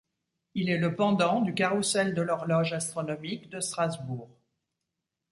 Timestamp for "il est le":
0.55-0.95